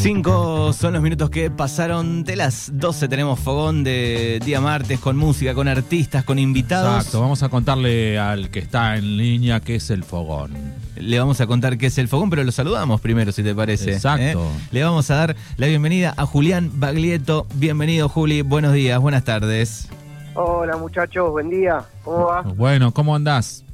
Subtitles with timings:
[0.00, 3.08] Cinco son los minutos que pasaron de las 12.
[3.08, 6.98] Tenemos fogón de día martes con música, con artistas, con invitados.
[6.98, 10.52] Exacto, vamos a contarle al que está en línea qué es el fogón.
[10.94, 13.94] Le vamos a contar qué es el fogón, pero lo saludamos primero, si te parece.
[13.94, 14.44] Exacto.
[14.44, 14.68] ¿eh?
[14.70, 17.48] Le vamos a dar la bienvenida a Julián Baglietto.
[17.54, 18.42] Bienvenido, Juli.
[18.42, 19.88] Buenos días, buenas tardes.
[20.34, 21.84] Hola muchachos, buen día.
[22.04, 22.42] ¿Cómo va?
[22.42, 23.64] Bueno, ¿cómo andás?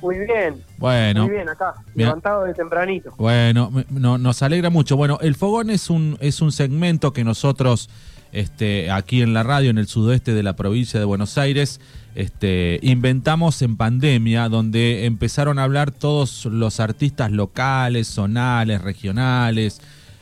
[0.00, 0.62] Muy bien.
[0.78, 1.24] Bueno.
[1.26, 2.06] Muy bien acá, Bien.
[2.08, 3.12] levantado de tempranito.
[3.18, 4.96] Bueno, no- nos alegra mucho.
[4.96, 7.90] Bueno, el fogón es un, es un segmento que nosotros,
[8.32, 11.80] este, aquí en la radio, en el sudoeste de la provincia de Buenos Aires,
[12.14, 19.80] este, inventamos en pandemia, donde empezaron a hablar todos los artistas locales, zonales, regionales.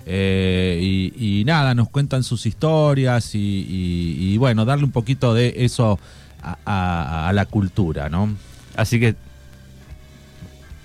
[0.08, 3.38] eh, y, y nada, nos cuentan sus historias y,
[3.68, 5.98] y- y, bueno, darle un poquito de eso
[6.42, 8.30] a, a- a la cultura, ¿no?
[8.76, 9.16] Así que.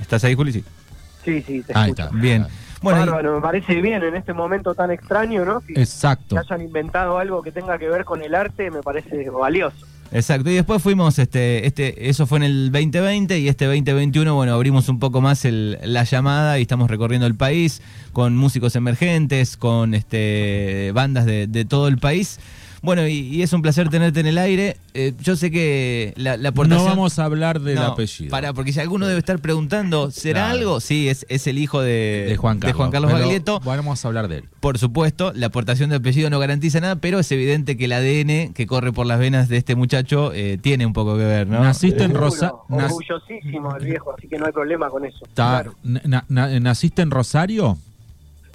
[0.01, 0.51] ¿Estás ahí, Juli?
[0.51, 0.63] Sí.
[1.23, 2.03] Sí, sí, te Ahí escucho.
[2.05, 2.15] está.
[2.17, 2.45] Bien.
[2.81, 5.61] Bueno, Bárbaro, me parece bien en este momento tan extraño, ¿no?
[5.61, 6.35] Que, Exacto.
[6.35, 9.85] que hayan inventado algo que tenga que ver con el arte me parece valioso.
[10.11, 14.53] Exacto, y después fuimos, este, este, eso fue en el 2020 y este 2021, bueno,
[14.55, 19.55] abrimos un poco más el- la llamada y estamos recorriendo el país con músicos emergentes,
[19.57, 22.39] con este, bandas de, de todo el país.
[22.81, 24.77] Bueno, y, y es un placer tenerte en el aire.
[24.95, 26.83] Eh, yo sé que la, la aportación...
[26.83, 28.31] No vamos a hablar del No, apellido.
[28.31, 30.57] Para, porque si alguno debe estar preguntando, ¿será Claro.
[30.59, 30.79] algo?
[30.79, 32.89] Sí, es, es el hijo de, de Juan Carlos.
[32.91, 33.59] Carlos Pero Baglietto.
[33.59, 34.43] Vamos a hablar de él.
[34.59, 38.53] Por supuesto, la aportación de apellido no garantiza nada, pero es evidente que el ADN
[38.53, 41.63] que corre por las venas de este muchacho eh, tiene un poco que ver, ¿no?
[41.63, 45.19] Naciste en Seguro, Rosa nas- Orgullosísimo el viejo, así que no hay problema con eso.
[45.35, 45.75] ta- Claro.
[45.83, 47.77] na- na- ¿Naciste en Rosario?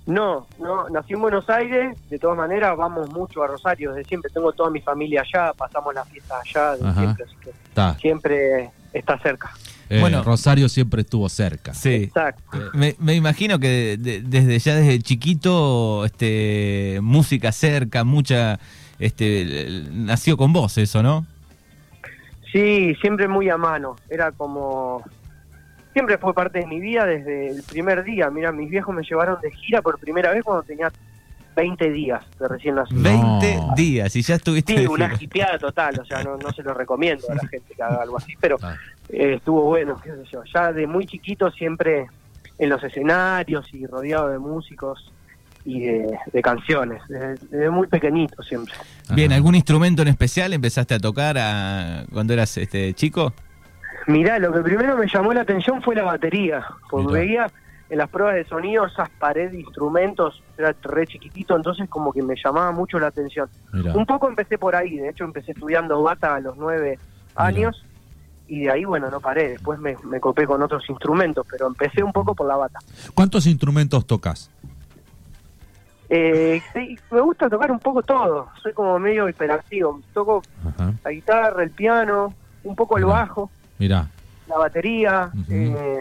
[0.06, 4.30] No, no, nací en Buenos Aires, de todas maneras vamos mucho a Rosario, desde siempre
[4.32, 7.00] tengo toda mi familia allá, pasamos las fiestas allá, de Ajá.
[7.00, 7.98] siempre, así que Ta.
[8.00, 9.50] siempre está cerca.
[9.90, 10.22] Eh, Bueno.
[10.22, 11.74] Rosario siempre estuvo cerca.
[11.74, 11.94] Sí.
[12.04, 12.56] Exacto.
[12.74, 18.58] Me, me imagino que de- de- desde ya desde chiquito, este, música cerca, mucha,
[19.00, 21.26] este, nació con vos eso, ¿no?
[22.52, 23.96] Sí, siempre muy a mano.
[24.08, 25.02] Era como.
[25.96, 28.28] Siempre fue parte de mi vida desde el primer día.
[28.28, 30.92] Mira, mis viejos me llevaron de gira por primera vez cuando tenía
[31.56, 33.00] 20 días de recién nacido.
[33.00, 33.40] No.
[33.40, 35.24] 20 días y ya estuviste Sí, de una gira.
[35.24, 35.98] hipeada total.
[35.98, 38.58] O sea, no, no se lo recomiendo a la gente que haga algo así, pero
[38.62, 38.74] Ah.
[39.08, 40.42] eh, estuvo bueno, qué sé yo.
[40.54, 42.08] Ya de muy chiquito siempre
[42.58, 45.10] en los escenarios y rodeado de músicos
[45.64, 47.00] y de, de canciones.
[47.08, 48.74] Desde, desde muy pequeñito siempre.
[49.14, 49.32] Bien.
[49.32, 53.32] ¿algún instrumento en especial empezaste a tocar a- cuando eras este, chico?
[54.06, 57.18] Mirá, lo que primero me llamó la atención fue la batería, porque Mirá.
[57.18, 57.50] veía
[57.88, 62.22] en las pruebas de sonido esas paredes de instrumentos, era re chiquitito, entonces como que
[62.22, 63.48] me llamaba mucho la atención.
[63.72, 63.94] Mirá.
[63.94, 66.98] Un poco empecé por ahí, de hecho empecé estudiando bata a los nueve
[67.34, 67.84] años
[68.48, 72.02] y de ahí, bueno, no paré, después me, me copé con otros instrumentos, pero empecé
[72.02, 72.78] un poco por la bata.
[73.14, 74.50] ¿Cuántos instrumentos tocas?
[76.08, 80.92] Eh, sí, me gusta tocar un poco todo, soy como medio hiperactivo, toco Ajá.
[81.04, 83.50] la guitarra, el piano, un poco el bajo.
[83.78, 84.08] Mirá.
[84.48, 86.00] la batería, eh,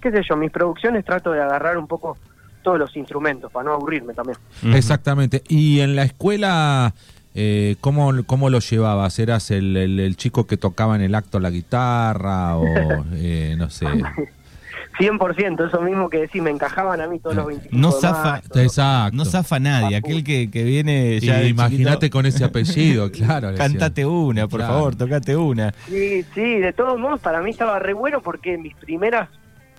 [0.00, 2.16] qué sé yo, mis producciones trato de agarrar un poco
[2.62, 4.38] todos los instrumentos para no aburrirme también.
[4.74, 5.42] Exactamente.
[5.48, 6.94] ¿Y en la escuela
[7.34, 9.18] eh, ¿cómo, cómo lo llevabas?
[9.18, 12.66] ¿Eras el, el- el chico que tocaba en el acto la guitarra o
[13.14, 13.86] eh, no sé?
[14.98, 18.38] 100%, eso mismo que decís, me encajaban a mí todos los 25 No zafa-.
[18.62, 19.16] Exacto.
[19.16, 23.54] No zafa nadie, aquel que, que viene Y ya imagínate con ese apellido, claro.
[23.56, 24.74] Cantate una, por Claro.
[24.74, 25.72] favor, tocate una.
[25.88, 29.28] Sí, sí, de todos modos para mí estaba re bueno porque mis primeras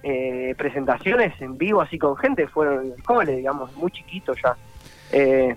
[0.03, 4.55] eh, presentaciones en vivo así con gente fueron en el cole, digamos, muy chiquito ya.
[5.11, 5.55] Eh,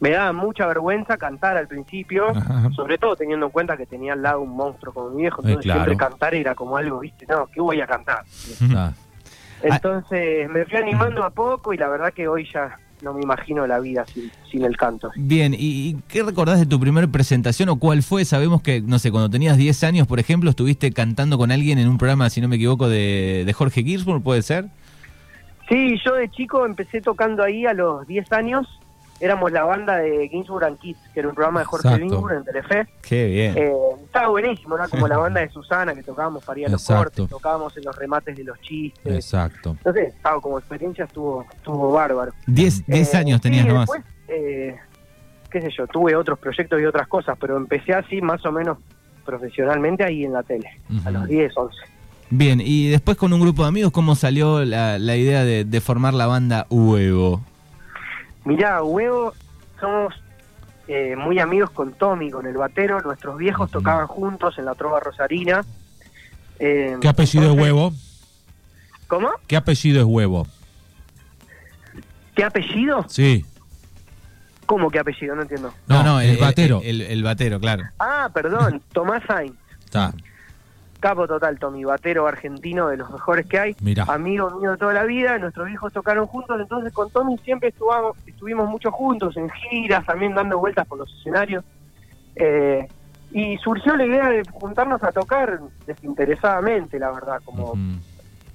[0.00, 2.70] me daba mucha vergüenza cantar al principio, Ajá.
[2.76, 5.46] sobre todo teniendo en cuenta que tenía al lado un monstruo como mi viejo, Eh,
[5.48, 5.84] entonces claro.
[5.84, 8.22] siempre cantar era como algo, viste, no, ¿qué voy a cantar?
[8.76, 8.92] Ah,
[9.62, 13.66] Entonces me fui animando a poco y la verdad que hoy ya no me imagino
[13.66, 15.10] la vida sin, sin el canto.
[15.16, 15.58] Bien, ¿y,
[15.90, 18.24] y qué recordás de tu primera presentación o cuál fue?
[18.24, 21.88] Sabemos que, no sé, cuando tenías 10 años, por ejemplo, estuviste cantando con alguien en
[21.88, 24.66] un programa, si no me equivoco, de, de Jorge Girsburg, ¿puede ser?
[25.68, 28.66] Sí, yo de chico empecé tocando ahí a los 10 años.
[29.20, 32.04] Éramos la banda de Ginsburg and Kids, que era un programa de Jorge Exacto.
[32.04, 32.86] Ginsburg en Telefe.
[33.02, 33.58] Qué bien.
[33.58, 33.72] Eh,
[34.04, 37.28] estaba buenísimo, era como la banda de Susana, que tocábamos para ir a los cortes,
[37.28, 39.14] tocábamos en los remates de los chistes.
[39.14, 39.70] exacto.
[39.78, 42.32] Entonces, estaba como experiencia estuvo estuvo bárbaro.
[42.46, 43.88] 10 10 Eh, años sí, tenías nomás.
[43.90, 44.76] después, eh,
[45.50, 48.78] qué sé yo, tuve otros proyectos y otras cosas, pero empecé así más o menos
[49.24, 51.76] profesionalmente ahí en la tele, a los 10, 11.
[52.30, 55.80] Bien, y después con un grupo de amigos, ¿cómo salió la, la idea de, de
[55.80, 57.42] formar la banda Huevo?
[58.48, 59.34] Mirá, Huevo,
[59.78, 60.14] somos
[60.86, 62.98] eh, muy amigos con Tommy, con el batero.
[63.02, 65.66] Nuestros viejos tocaban juntos en la Trova Rosarina.
[66.58, 67.92] Eh, ¿Qué apellido es huevo?
[69.06, 69.28] ¿Cómo?
[69.46, 70.46] ¿Qué apellido es huevo?
[72.34, 73.04] ¿Qué apellido?
[73.10, 73.44] Sí.
[74.64, 75.36] ¿Cómo qué apellido?
[75.36, 75.74] No entiendo.
[75.86, 76.80] No, no, el, batero.
[76.82, 77.84] El, el batero, claro.
[77.98, 79.56] Ah, perdón, Tomás Sainz.
[79.84, 80.14] Está.
[81.00, 83.76] Capo total, Tommy, batero argentino de los mejores que hay.
[83.80, 84.04] Mirá.
[84.08, 88.16] Amigo mío de toda la vida, nuestros hijos tocaron juntos, entonces con Tommy siempre estuvamos,
[88.26, 91.64] estuvimos mucho juntos, en giras, también dando vueltas por los escenarios.
[92.34, 92.88] Eh,
[93.30, 97.74] y surgió la idea de juntarnos a tocar desinteresadamente, la verdad, como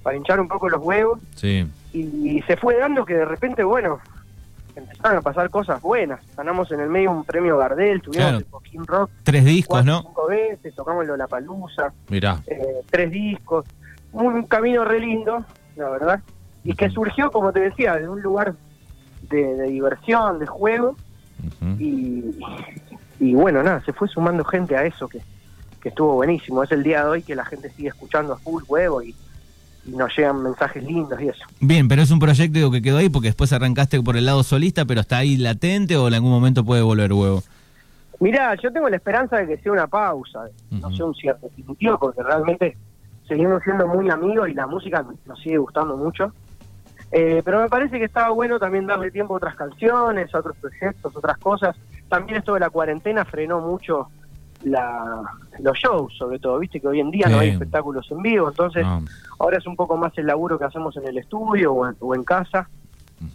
[0.02, 1.18] para hinchar un poco los huevos.
[1.34, 1.66] Sí.
[1.92, 4.00] Y, se fue dando que de repente, bueno,
[4.74, 6.20] empezaron a pasar cosas buenas.
[6.36, 8.38] Ganamos en el medio un premio Gardel, tuvimos Claro.
[8.38, 10.13] el Coquín Rock Tres discos, cuatro, ¿no?
[10.24, 13.64] Cinco veces, tocamos la Palusa eh, tres discos,
[14.12, 15.44] un camino re lindo,
[15.76, 16.20] la verdad,
[16.62, 18.54] y que surgió, como te decía, de un lugar
[19.30, 20.96] de, de diversión, de juego,
[21.78, 22.24] y,
[23.20, 25.20] y bueno, nada, se fue sumando gente a eso que,
[25.82, 26.62] que estuvo buenísimo.
[26.62, 29.14] Es el día de hoy que la gente sigue escuchando a full huevo y,
[29.84, 31.44] y nos llegan mensajes lindos y eso.
[31.60, 34.86] Bien, pero es un proyecto que quedó ahí porque después arrancaste por el lado solista,
[34.86, 37.42] pero está ahí latente o en algún momento puede volver huevo.
[38.20, 41.98] Mirá, yo tengo la esperanza de que sea una pausa, no sea un cierre definitivo,
[41.98, 42.76] porque realmente
[43.26, 46.32] seguimos siendo muy amigos y la música nos sigue gustando mucho.
[47.12, 50.56] Eh, pero me parece que estaba bueno también darle tiempo a otras canciones, a otros
[50.56, 51.76] proyectos, otras cosas.
[52.08, 54.08] También esto de la cuarentena frenó mucho
[54.64, 55.22] la,
[55.60, 58.82] los shows, sobre todo, viste que hoy en día no hay espectáculos en vivo, entonces
[58.84, 59.02] No.
[59.38, 62.14] ahora es un poco más el laburo que hacemos en el estudio o en, o
[62.14, 62.68] en casa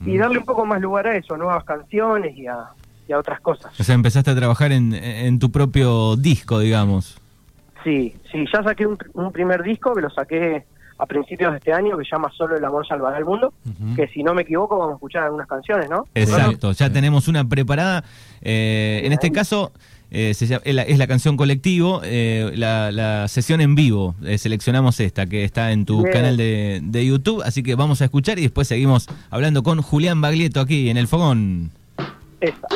[0.05, 2.69] y darle un poco más lugar a eso, a nuevas canciones y a,
[3.17, 3.71] otras cosas.
[3.79, 7.17] O sea, empezaste a trabajar en, en tu propio disco, digamos.
[7.83, 10.65] Sí, sí, ya saqué un, un primer disco que lo saqué
[10.97, 13.53] a principios de este año que se llama Solo el amor salvará el mundo,
[13.95, 16.05] que si no me equivoco vamos a escuchar algunas canciones, ¿no?
[16.13, 18.03] Exacto, ya tenemos una preparada.
[18.41, 19.71] Eh, en este caso
[20.11, 24.13] eh, se llama- es, la, es la canción colectivo, eh, la, la sesión en vivo.
[24.25, 26.11] Eh, seleccionamos esta que está en tu Bien.
[26.11, 30.19] canal de, de YouTube, así que vamos a escuchar y después seguimos hablando con Julián
[30.19, 31.71] Baglietto aquí en el Fogón.
[32.41, 32.67] Esta.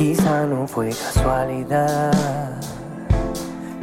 [0.00, 2.58] Quizá no fue casualidad,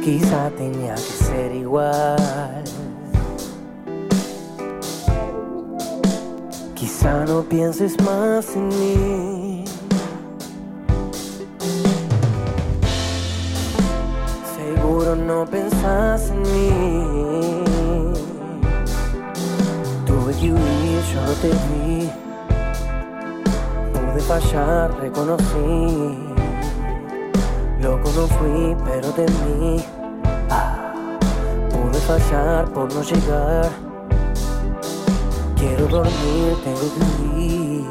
[0.02, 2.64] quizá tenía que ser igual.
[6.74, 9.64] Quizá no pienses más en mí.
[14.56, 17.62] Seguro no pensás en mí.
[20.04, 22.27] Tuve que huir, yo te vi.
[24.28, 26.18] Fallar, reconocí.
[27.80, 29.82] Loco no fui, pero temí.
[30.50, 30.92] Ah,
[31.70, 33.70] pude fallar por no llegar.
[35.56, 37.86] Quiero dormir, tengo que huir.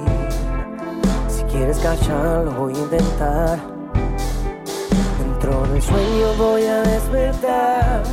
[1.28, 3.60] Si quieres callar, lo voy a intentar.
[5.18, 8.04] Dentro del sueño voy a despertar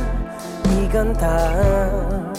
[0.81, 2.33] y cantar.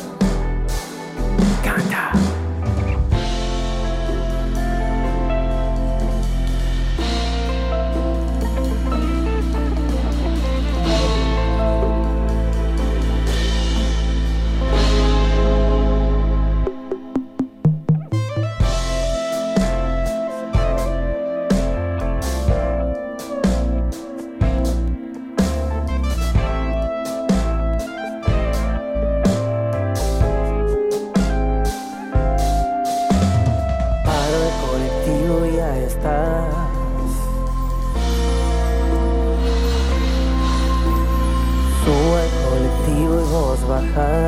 [43.96, 44.25] Vos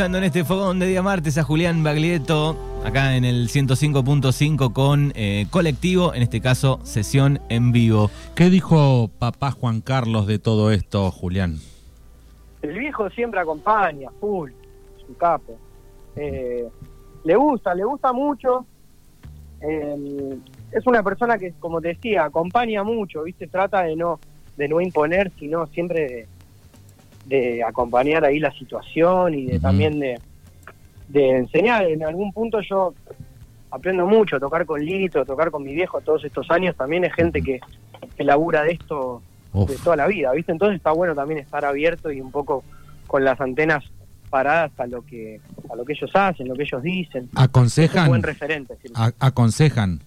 [0.00, 5.12] escuchando en este fogón de día martes a Julián Baglietto, acá en el 105.5 con
[5.14, 8.10] eh, colectivo, en este caso sesión en vivo.
[8.34, 11.58] ¿Qué dijo papá Juan Carlos de todo esto, Julián?
[12.62, 14.52] El viejo siempre acompaña, full,
[15.06, 15.58] su capo.
[16.16, 16.66] Eh,
[17.24, 18.64] le gusta, le gusta mucho.
[19.60, 20.38] Eh,
[20.72, 23.48] es una persona que, como te decía, acompaña mucho, ¿viste?
[23.48, 24.18] Trata de no,
[24.56, 26.28] de no imponer, sino siempre de,
[27.26, 30.18] de acompañar ahí la situación y de también de,
[31.08, 31.84] de enseñar.
[31.86, 32.94] En algún punto yo
[33.70, 37.40] aprendo mucho, tocar con Lito, tocar con mi viejo todos estos años, también es gente
[37.42, 37.60] que,
[38.16, 39.22] que labura de esto
[39.52, 39.68] Uf.
[39.70, 40.52] de toda la vida, ¿viste?
[40.52, 42.64] Entonces está bueno también estar abierto y un poco
[43.06, 43.84] con las antenas
[44.28, 47.24] paradas a lo que a lo que ellos hacen, lo que ellos dicen.
[47.24, 48.08] Es un ¿Aconsejan?
[48.08, 48.76] buen referente.
[48.82, 48.92] sí.
[48.94, 50.00] A- ¿Aconsejan?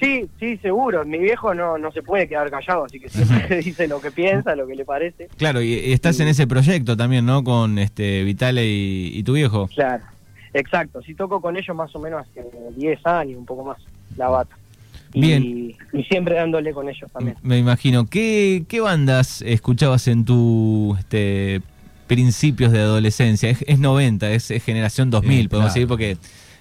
[0.00, 1.04] Sí, sí, seguro.
[1.04, 4.56] Mi viejo no, no se puede quedar callado, así que siempre dice lo que piensa,
[4.56, 5.28] lo que le parece.
[5.36, 7.44] Claro, y, y estás en ese proyecto también, ¿no?
[7.44, 9.68] Con este Vitale y, y tu viejo.
[9.74, 10.02] Claro,
[10.54, 11.02] exacto.
[11.02, 12.44] Sí toco con ellos más o menos hace
[12.76, 13.78] 10 años, un poco más,
[14.16, 14.56] la bata.
[15.12, 15.76] Y, Bien.
[15.92, 17.36] y siempre dándole con ellos también.
[17.42, 18.06] Me imagino.
[18.06, 21.62] ¿Qué, qué bandas escuchabas en tu este,
[22.06, 23.50] principios de adolescencia?
[23.50, 25.74] Es, es 90, es, es generación 2000, Sí, podemos claro.
[25.74, 26.16] decir, porque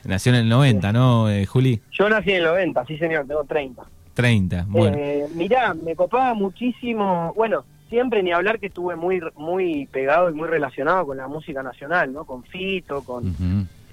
[0.06, 1.82] nació en el 90, ¿no, eh, Juli?
[1.92, 3.84] Yo nací en el 90, sí señor, tengo 30.
[4.14, 4.98] 30, bueno.
[4.98, 10.34] Eh, mirá, me copaba muchísimo, bueno, siempre ni hablar que estuve muy muy pegado y
[10.34, 12.26] muy relacionado con la música nacional, ¿no?
[12.26, 13.34] Con Fito, con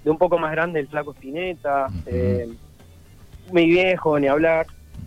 [0.04, 1.98] de un poco más grande el Flaco Spinetta, Ujú.
[2.06, 2.48] eh,
[3.52, 4.66] mi viejo, ni hablar.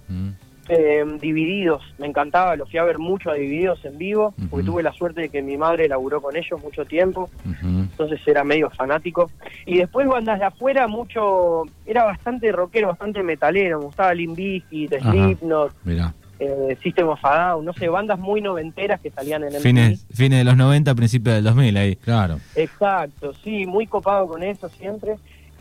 [0.10, 0.34] Ujú.
[0.72, 4.84] Eh, Divididos, me encantaba, lo fui a ver mucho a Divididos en vivo, porque tuve
[4.84, 7.28] la suerte de que mi madre laburó con ellos mucho tiempo,
[7.64, 9.32] entonces era medio fanático.
[9.66, 14.94] Y después bandas de afuera, mucho, era bastante rockero, bastante metalero, me gustaba Limp Bizkit,
[14.94, 15.12] Ajá.
[15.12, 16.14] Slipknot, Mirá.
[16.40, 20.06] eh, System of a Down, no sé, bandas muy noventeras que salían en el Fines,
[20.14, 21.96] fines de los 90, principios del 2000, ahí.
[21.96, 22.38] Claro.
[22.54, 25.16] Exacto, sí, muy copado con eso siempre.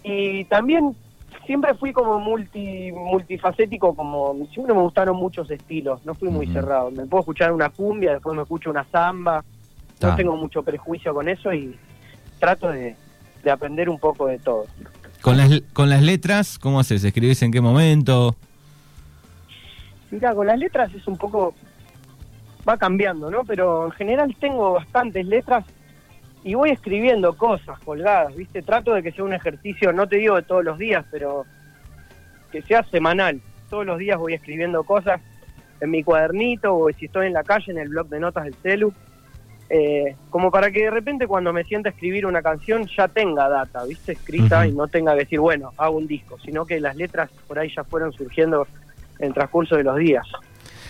[0.05, 0.95] Y también
[1.47, 6.91] siempre fui como multi multifacético, como siempre me gustaron muchos estilos, no fui muy cerrado.
[6.91, 9.45] Me puedo escuchar una cumbia, después me escucho una samba,
[10.01, 10.17] no Ah.
[10.17, 11.77] tengo mucho prejuicio con eso y
[12.39, 12.97] trato de,
[13.43, 14.67] de aprender un poco de todo.
[15.23, 17.03] Con las, con las letras, ¿cómo haces?
[17.03, 18.37] ¿Escribís en qué momento?
[20.11, 21.55] Mira, con las letras es un poco.
[22.69, 23.45] va cambiando, ¿no?
[23.45, 25.65] Pero en general tengo bastantes letras
[26.45, 28.63] y voy escribiendo cosas colgadas, ¿viste?
[28.63, 31.45] Trato de que sea un ejercicio, no te digo de todos los días, pero
[32.53, 33.41] que sea semanal.
[33.69, 35.21] Todos los días voy escribiendo cosas
[35.81, 38.55] en mi cuadernito o si estoy en la calle, en el blog de notas del
[38.55, 38.93] celu.
[39.71, 43.49] eh, como para que de repente cuando me sienta a escribir una canción ya tenga
[43.49, 44.13] data, ¿viste?
[44.13, 47.59] Escrita y no tenga que decir, bueno, hago un disco, sino que las letras por
[47.59, 48.67] ahí ya fueron surgiendo
[49.19, 50.27] en el transcurso de los días.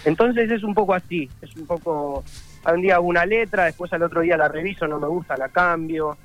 [0.04, 2.22] Entonces es un poco así, es un poco,
[2.66, 5.48] un día hago una letra, después al otro día la reviso, no me gusta, la
[5.48, 6.16] cambio,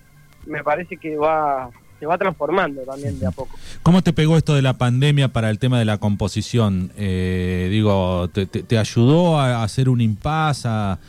[0.45, 3.57] me parece que va se va transformando también de a poco.
[3.81, 6.91] ¿Cómo te pegó esto de la pandemia para el tema de la composición?
[6.97, 10.99] Eh, digo, ¿te, te- te ayudó a hacer un impas, a,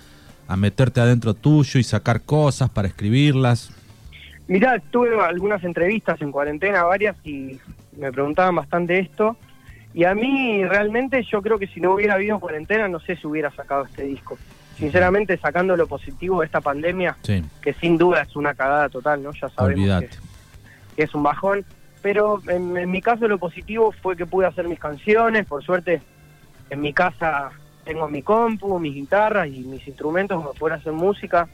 [0.47, 3.71] a meterte adentro tuyo y sacar cosas para escribirlas?
[4.47, 7.59] Mirá, tuve algunas entrevistas en cuarentena, varias, y
[7.99, 9.37] me preguntaban bastante esto.
[9.95, 13.27] Y a mí realmente yo creo que si no hubiera habido cuarentena no sé si
[13.27, 14.39] hubiera sacado este disco.
[14.79, 19.23] Sinceramente, sacando lo positivo de esta pandemia, Sí, que sin duda es una cagada total,
[19.23, 19.33] ¿no?
[19.33, 21.65] Ya sabemos que, que es un bajón.
[22.03, 26.03] Pero en, en mi caso lo positivo fue que pude hacer mis canciones, por suerte
[26.71, 27.51] en mi casa
[27.85, 31.49] tengo mi compu, mis guitarras y mis instrumentos como poder hacer música.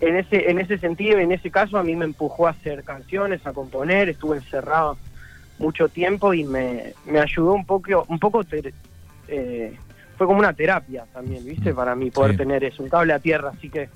[0.00, 3.44] En ese, en ese sentido, en ese caso a mí me empujó a hacer canciones,
[3.46, 4.96] a componer, estuve encerrado
[5.58, 8.72] mucho tiempo y me, me ayudó un poco, un poco ter-
[9.26, 9.76] eh,
[10.18, 11.72] fue como una terapia también, ¿viste?
[11.72, 12.36] Mm, Para mí poder sí.
[12.38, 13.88] tener eso, un cable a tierra, así que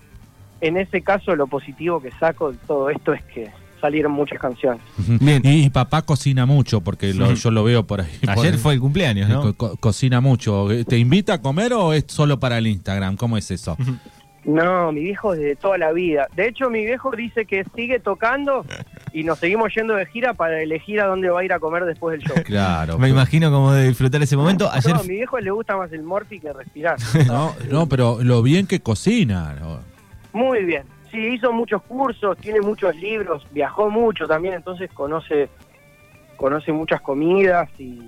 [0.62, 3.50] en ese caso lo positivo que saco de todo esto es que
[3.80, 4.80] salieron muchas canciones.
[4.96, 5.42] Bien.
[5.44, 8.16] Y, y papá cocina mucho, porque lo- yo lo veo por ahí.
[8.20, 8.58] por Ayer ahí.
[8.60, 9.42] fue el cumpleaños, ¿no?
[9.42, 10.68] co- co- cocina mucho.
[10.86, 13.16] ¿Te invita a comer o es solo para el Instagram?
[13.16, 13.76] ¿Cómo es eso?
[14.44, 16.26] No, mi viejo desde toda la vida.
[16.34, 18.64] De hecho, mi viejo dice que sigue tocando
[19.12, 21.84] y nos seguimos yendo de gira para elegir a dónde va a ir a comer
[21.84, 22.36] después del show.
[22.44, 22.98] Claro.
[22.98, 24.70] Me imagino cómo de disfrutar ese momento.
[24.72, 26.96] Ayer, No, a mi viejo le gusta más el morfi que respirar.
[27.26, 29.54] No, no, pero lo bien que cocina.
[29.60, 29.80] ¿no?
[30.32, 30.84] Muy bien.
[31.10, 35.50] Sí, hizo muchos cursos, tiene muchos libros, viajó mucho también, entonces conoce
[36.36, 38.00] conoce muchas comidas y,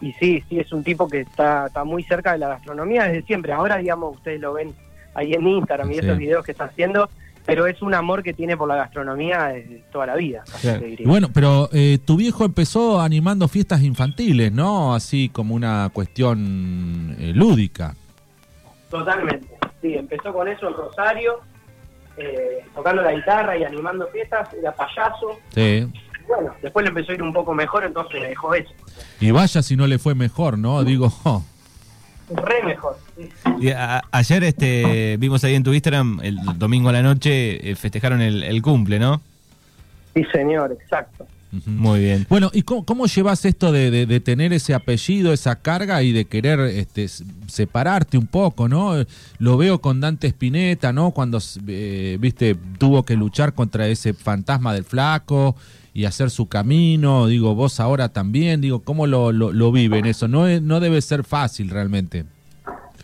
[0.00, 3.22] y sí, sí, es un tipo que está, está muy cerca de la gastronomía desde
[3.22, 3.52] siempre.
[3.52, 4.74] Ahora, digamos, ustedes lo ven
[5.14, 6.00] ahí en Instagram y Sí.
[6.00, 7.08] esos videos que está haciendo,
[7.48, 9.54] pero es un amor que tiene por la gastronomía
[9.90, 10.42] toda la vida.
[10.46, 10.80] así Claro.
[10.80, 11.08] te diría.
[11.08, 14.94] bueno, pero eh, tu viejo empezó animando fiestas infantiles, ¿no?
[14.94, 17.96] Así como una cuestión eh, lúdica.
[18.90, 19.48] Totalmente.
[19.80, 21.40] Sí, empezó con eso en Rosario,
[22.18, 25.38] eh, tocando la guitarra y animando fiestas, era payaso.
[25.54, 25.88] Sí.
[26.26, 28.68] Bueno, después le empezó a ir un poco mejor, entonces le dejó eso.
[29.20, 30.84] Y vaya si no le fue mejor, ¿no?
[30.84, 31.42] Digo, oh,
[32.30, 32.98] Re mejor.
[33.60, 37.74] y a- ayer este, vimos ahí en tu Instagram, el domingo a la noche, eh,
[37.74, 39.20] festejaron el, el cumple, ¿no?
[40.14, 41.26] Sí, señor, exacto.
[41.64, 42.26] Muy bien.
[42.28, 46.12] Bueno, ¿y cómo, cómo llevas esto de, de- de tener ese apellido, esa carga y
[46.12, 47.08] de querer este,
[47.46, 48.92] separarte un poco, ¿no?
[49.38, 51.12] Lo veo con Dante Spinetta, ¿no?
[51.12, 55.56] Cuando, eh, viste, tuvo que luchar contra ese fantasma del flaco
[55.98, 57.26] y hacer su camino?
[57.26, 60.28] Digo, vos ahora también, digo, ¿cómo lo, lo, lo viven eso?
[60.28, 62.24] No, es- no debe ser fácil realmente.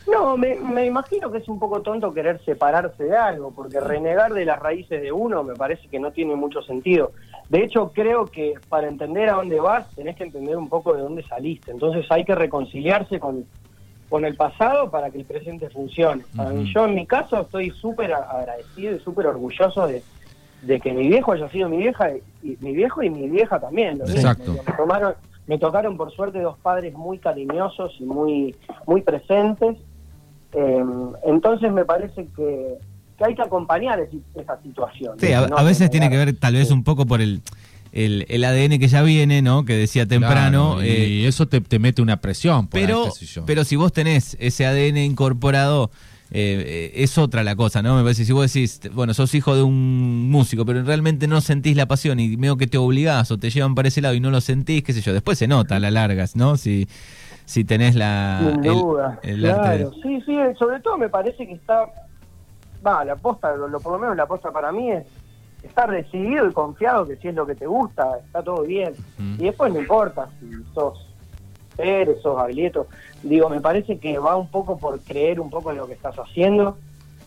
[0.08, 4.32] No, me, me imagino que es un poco tonto querer separarse de algo, porque renegar
[4.32, 7.10] de las raíces de uno me parece que no tiene mucho sentido.
[7.48, 11.02] De hecho, creo que para entender a dónde vas, tenés que entender un poco de
[11.02, 11.72] dónde saliste.
[11.72, 13.44] Entonces hay que reconciliarse con,
[14.08, 16.22] con el pasado para que el presente funcione.
[16.36, 20.04] Para mí, yo en mi caso estoy súper agradecido y súper orgulloso de,
[20.66, 22.10] de que mi viejo haya sido mi vieja,
[22.42, 23.98] y mi viejo y mi vieja también.
[23.98, 24.18] lo mismo.
[24.20, 24.52] Exacto.
[24.66, 25.14] Me, tomaron,
[25.46, 28.54] me tocaron por suerte dos padres muy cariñosos y muy,
[28.86, 29.76] muy presentes.
[30.52, 30.84] Eh,
[31.24, 32.74] entonces me parece que,
[33.18, 34.00] que hay que acompañar
[34.34, 35.18] esa situación.
[35.18, 35.56] Sí, a, ¿no?
[35.58, 36.74] a veces tiene que ver tal vez Sí.
[36.74, 37.42] un poco por el,
[37.92, 39.64] el, el ADN que ya viene, ¿no?
[39.64, 40.74] Que decía temprano.
[40.76, 42.68] Claro, eh, y eso te, te mete una presión.
[42.68, 43.08] por pero,
[43.46, 45.90] pero si vos tenés ese ADN incorporado,
[46.36, 47.94] eh, eh, es otra la cosa, ¿no?
[47.96, 51.76] Me parece, si vos decís, bueno, sos hijo de un músico, pero realmente no sentís
[51.76, 54.30] la pasión y medio que te obligás o te llevan para ese lado y no
[54.32, 56.56] lo sentís, qué sé yo, después se nota a la larga, ¿no?
[56.56, 56.88] Si,
[57.44, 58.40] si tenés la...
[58.40, 59.92] Sin el- duda, el arte de- claro.
[60.02, 61.86] Sí, sí, sobre todo me parece que está,
[62.84, 65.04] va, la posta, lo, por lo menos la posta para mí es
[65.62, 68.90] estar decidido y confiado que si es lo que te gusta, está todo bien.
[69.18, 69.42] Ujú.
[69.42, 70.94] Y después no importa si sos
[71.76, 72.86] Pérez, sos Baglietto.
[73.22, 76.16] Digo, me parece que va un poco por creer un poco en lo que estás
[76.16, 76.76] haciendo.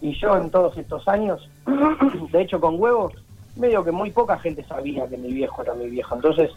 [0.01, 1.49] Y yo en todos estos años,
[2.31, 3.13] de hecho con huevos,
[3.55, 6.15] medio que muy poca gente sabía que mi viejo era mi viejo.
[6.15, 6.51] Entonces,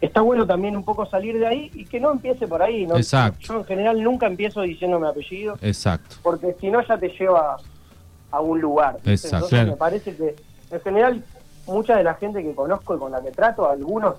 [0.00, 2.86] está bueno también un poco salir de ahí y que no empiece por ahí.
[2.86, 2.96] ¿no?
[2.96, 3.40] Exacto.
[3.40, 6.16] Yo en general nunca empiezo diciendo mi apellido, Exacto.
[6.22, 7.56] porque si no ya te lleva
[8.30, 8.96] a un lugar.
[9.04, 9.36] Exacto.
[9.36, 9.70] Entonces Claro.
[9.72, 10.36] me parece que
[10.70, 11.24] en general
[11.66, 14.14] mucha de la gente que conozco y con la que trato, algunos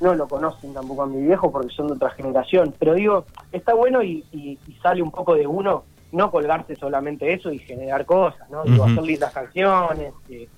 [0.00, 2.74] no lo conocen tampoco a mi viejo porque son de otra generación.
[2.78, 7.32] Pero digo, está bueno y, y- y sale un poco de uno no colgarse solamente
[7.32, 8.62] eso y generar cosas, ¿no?
[8.64, 10.48] Digo, hacer lindas canciones, eh,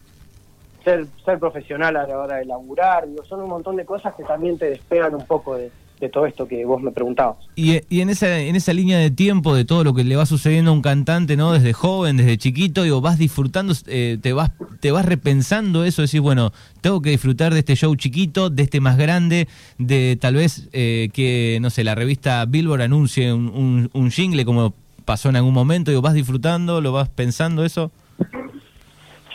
[0.85, 4.25] ser, ser profesional a la hora de laburar, digo, son un montón de cosas que
[4.25, 7.37] también te despegan un poco de, de todo esto que vos me preguntabas.
[7.55, 10.27] Y, y en esa en esa línea de tiempo de todo lo que le va
[10.27, 11.53] sucediendo a un cantante, ¿no?
[11.53, 16.21] Desde joven, desde chiquito, digo, vas disfrutando, eh, te vas te vas repensando eso, decís,
[16.21, 20.69] bueno, tengo que disfrutar de este show chiquito, de este más grande, de tal vez
[20.73, 24.75] eh, que, no sé, la revista Billboard anuncie un, un, un jingle como
[25.07, 27.91] pasó en algún momento, digo, vas disfrutando, lo vas pensando eso.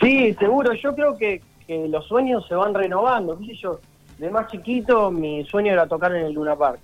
[0.00, 0.72] Sí, seguro.
[0.74, 3.38] Yo creo que, que los sueños se van renovando.
[3.38, 3.80] ¿Qué sé yo?
[4.22, 6.78] De más chiquito, mi sueño era tocar en el Luna Park.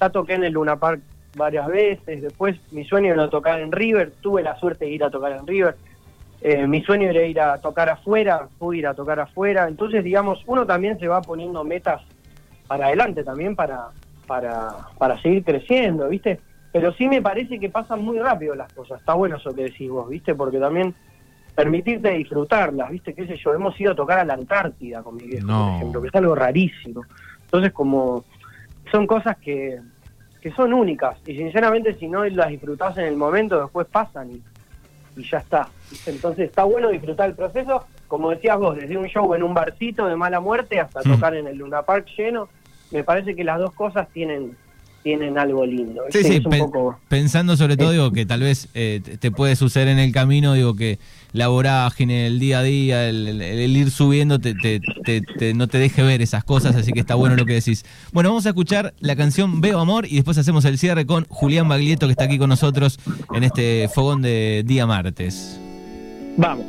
[0.00, 1.00] Ya toqué en el Luna Park
[1.34, 2.22] varias veces.
[2.22, 4.12] Después, mi sueño era tocar en River.
[4.20, 5.74] Tuve la suerte de ir a tocar en River.
[6.40, 8.46] Eh, mi sueño era ir a tocar afuera.
[8.56, 9.66] Pude ir a tocar afuera.
[9.66, 12.02] Entonces, digamos, uno también se va poniendo metas
[12.68, 13.88] para adelante también para,
[14.28, 16.38] para, para seguir creciendo, ¿viste?
[16.70, 19.00] Pero sí me parece que pasan muy rápido las cosas.
[19.00, 20.36] Está bueno eso que decís vos, ¿viste?
[20.36, 20.94] Porque también
[21.64, 23.12] permitirte disfrutarlas, ¿viste?
[23.14, 23.52] ¿Qué sé yo?
[23.52, 25.66] Hemos ido a tocar a la Antártida con mi viejo, No.
[25.66, 27.02] por ejemplo, que es algo rarísimo.
[27.44, 28.24] Entonces, como
[28.90, 29.78] son cosas que,
[30.40, 34.42] que son únicas y sinceramente si no las disfrutás en el momento, después pasan y,
[35.20, 35.68] y ya está.
[35.90, 36.10] ¿viste?
[36.10, 40.06] Entonces está bueno disfrutar el proceso, como decías vos, desde un show en un barcito
[40.06, 41.12] de mala muerte hasta Mm.
[41.12, 42.48] tocar en el Luna Park lleno,
[42.90, 44.56] me parece que las dos cosas tienen
[45.02, 46.02] tienen algo lindo.
[46.10, 46.98] Sí, sí, poco...
[47.08, 50.76] pensando sobre todo, digo, que tal vez eh, te puede suceder en el camino, digo,
[50.76, 50.98] que
[51.32, 56.22] la vorágine, el día a día, el, ir subiendo, te- te- no te deje ver
[56.22, 57.84] esas cosas, así que está bueno lo que decís.
[58.12, 61.68] Bueno, vamos a escuchar la canción Veo Amor y después hacemos el cierre con Julián
[61.68, 62.98] Baglietto, que está aquí con nosotros
[63.34, 65.58] en este fogón de día martes.
[66.36, 66.66] Vamos.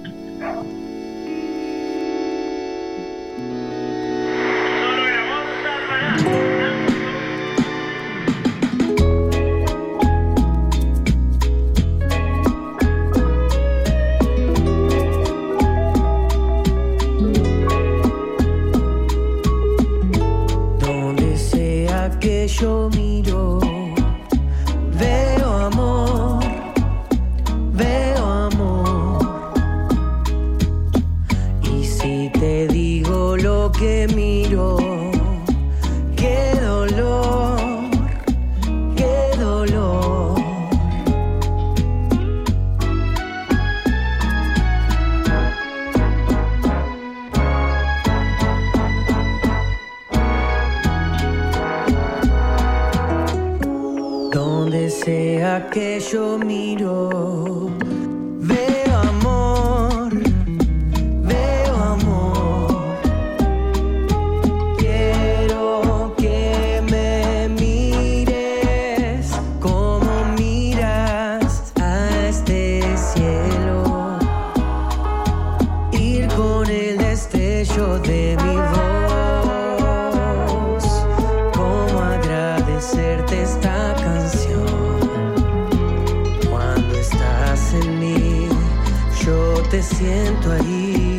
[90.32, 91.11] Te siento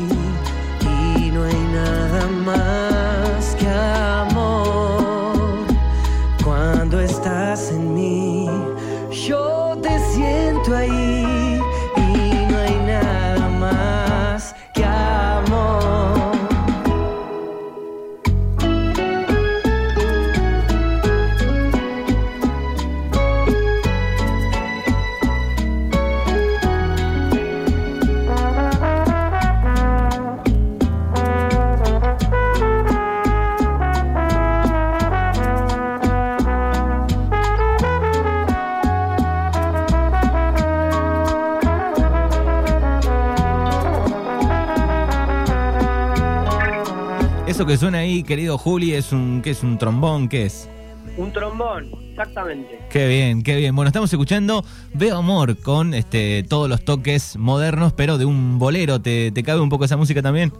[47.62, 49.62] Eso que suena ahí, querido Juli, es un, ¿qué es?
[49.62, 50.28] ¿Un trombón?
[50.28, 50.68] ¿Qué es?
[51.16, 52.80] Un trombón, exactamente.
[52.90, 53.76] Qué bien, qué bien.
[53.76, 59.00] Bueno, estamos escuchando Veo Amor con este, todos los toques modernos, pero de un bolero.
[59.00, 60.52] ¿Te, te cabe un poco esa música también?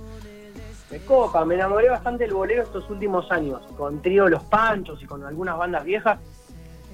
[0.92, 5.06] Me copa, me enamoré bastante del bolero estos últimos años, con Trío Los Panchos y
[5.06, 6.20] con algunas bandas viejas.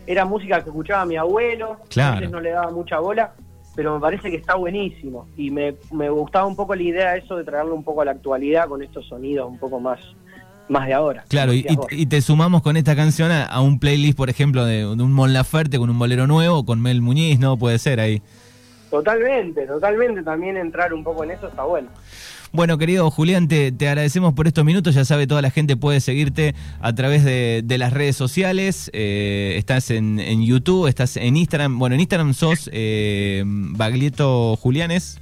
[0.07, 2.27] Era música que escuchaba mi abuelo, Claro.
[2.31, 3.35] no le daba mucha bola,
[3.79, 5.29] pero me parece que está buenísimo.
[5.37, 8.11] Y me, me gustaba un poco la idea eso de traerlo un poco a la
[8.11, 10.01] actualidad con estos sonidos un poco más,
[10.69, 11.23] más de ahora.
[11.29, 14.65] Claro, y, y- y te sumamos con esta canción a, a un playlist, por ejemplo,
[14.65, 17.57] de, de un Mon Laferte con un bolero nuevo, con Mel Muñiz, ¿no?
[17.57, 18.21] Puede ser ahí.
[18.91, 20.25] Totalmente, totalmente.
[20.25, 21.89] También entrar un poco en eso está bueno.
[22.53, 24.95] Bueno, querido Julián, te, te agradecemos por estos minutos.
[24.95, 28.91] Ya sabe, toda la gente puede seguirte a través de, de las redes sociales.
[28.95, 31.79] Eh, estás en, en YouTube, estás en Instagram.
[31.79, 35.21] Bueno, en Instagram sos eh, Baglietto Julianes.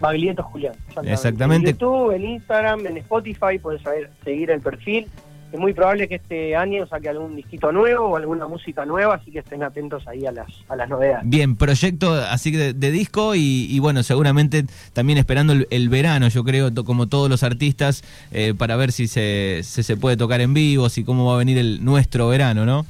[0.00, 0.74] Baglietto Julián.
[1.04, 1.70] Exactamente.
[1.70, 3.82] En YouTube, en Instagram, en Spotify, puedes
[4.24, 5.06] seguir el perfil.
[5.52, 9.30] Es muy probable que este año saque algún disquito nuevo o alguna música nueva, así
[9.30, 11.28] que estén atentos ahí a las, a las novedades.
[11.28, 16.28] Bien, proyecto así de, de disco y, y bueno, seguramente también esperando el, el verano,
[16.28, 20.16] yo creo, to- como todos los artistas, eh, para ver si se, se, se puede
[20.16, 22.86] tocar en vivo, si cómo va a venir el nuestro verano, ¿no?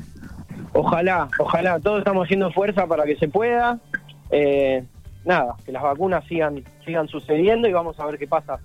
[0.72, 3.78] Ojalá, ojalá, todos estamos haciendo fuerza para que se pueda.
[4.30, 4.84] Eh,
[5.24, 8.58] nada, que las vacunas sigan, sigan sucediendo y vamos a ver qué pasa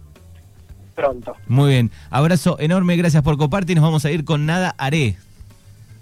[0.98, 1.36] pronto.
[1.48, 5.16] Muy bien, abrazo enorme, gracias por coparte y nos vamos a ir con Nada Haré.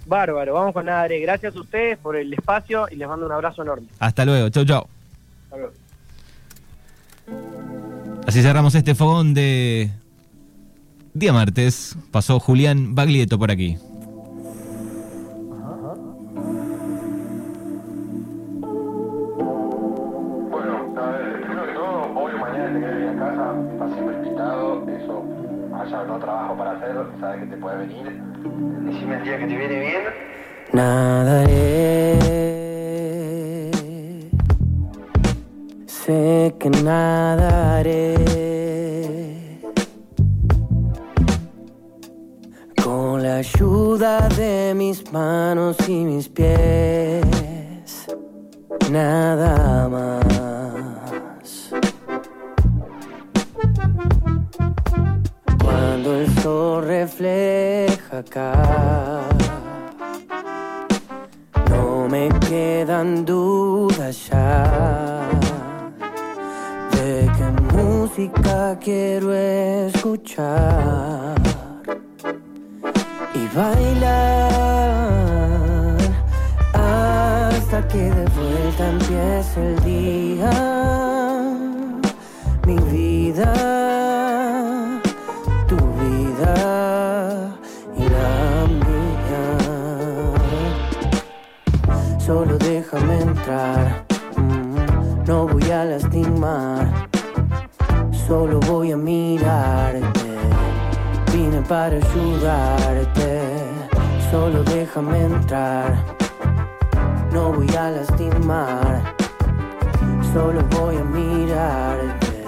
[0.05, 1.19] Bárbaro, vamos con nada, Are.
[1.19, 3.87] Gracias a ustedes por el espacio y les mando un abrazo enorme.
[3.99, 4.87] Hasta luego, chau chau.
[5.45, 5.73] Hasta luego.
[8.27, 9.89] Así cerramos este fogón de
[11.13, 11.97] día martes.
[12.11, 13.77] Pasó Julián Baglietto por aquí.
[27.85, 30.03] El día que te viene bien.
[30.73, 32.19] Nadaré.
[35.87, 38.15] Sé que nadaré.
[42.83, 47.21] Con la ayuda de mis manos y mis pies.
[48.91, 50.44] Nada más.
[56.05, 59.23] Cuando el sol refleja acá.
[61.71, 65.27] No me quedan dudas ya
[66.91, 70.53] de qué música quiero escuchar
[73.33, 74.05] y bailar
[76.73, 80.64] hasta que de vuelta empiece el día.
[94.37, 97.07] Mm, no voy a lastimar,
[98.27, 100.35] solo voy a mirarte.
[101.31, 103.41] Vine para ayudarte,
[104.31, 106.05] solo déjame entrar,
[107.31, 109.15] no voy a lastimar,
[110.33, 112.45] solo voy a mirarte.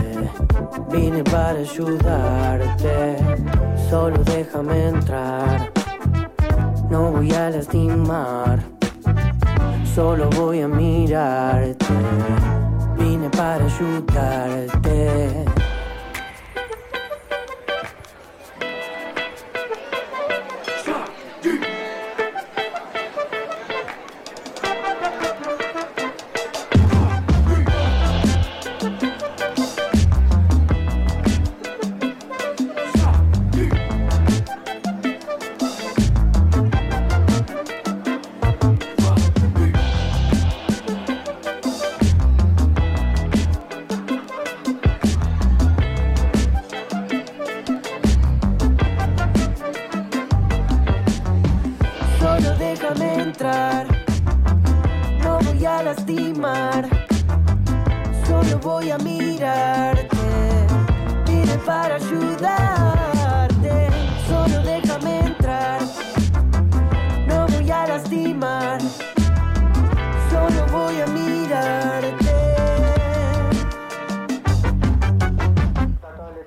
[0.91, 3.17] Vine para ayudarte,
[3.89, 5.71] solo déjame entrar,
[6.89, 8.76] no voy a lastimar.
[9.97, 11.87] Solo voy a mirarte.
[12.99, 15.43] Vine para ayudarte.